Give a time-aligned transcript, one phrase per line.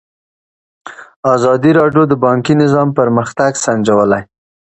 [1.33, 4.21] ازادي راډیو د بانکي نظام پرمختګ سنجولی.